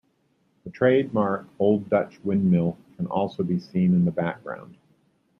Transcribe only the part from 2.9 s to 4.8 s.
can also be seen in the background.